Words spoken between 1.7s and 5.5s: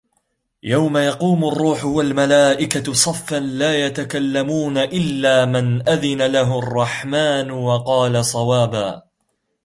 وَالمَلائِكَةُ صَفًّا لا يَتَكَلَّمونَ إِلّا